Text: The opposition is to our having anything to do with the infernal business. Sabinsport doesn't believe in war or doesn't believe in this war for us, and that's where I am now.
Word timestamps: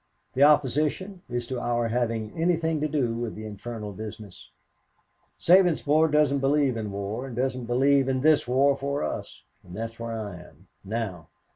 The 0.33 0.41
opposition 0.41 1.21
is 1.29 1.45
to 1.45 1.59
our 1.59 1.89
having 1.89 2.31
anything 2.35 2.81
to 2.81 2.87
do 2.87 3.13
with 3.13 3.35
the 3.35 3.45
infernal 3.45 3.93
business. 3.93 4.49
Sabinsport 5.39 6.11
doesn't 6.11 6.39
believe 6.39 6.75
in 6.75 6.89
war 6.91 7.27
or 7.27 7.29
doesn't 7.29 7.65
believe 7.65 8.09
in 8.09 8.21
this 8.21 8.47
war 8.47 8.75
for 8.75 9.03
us, 9.03 9.43
and 9.63 9.75
that's 9.75 9.99
where 9.99 10.13
I 10.13 10.37
am 10.41 10.69
now. 10.83 11.29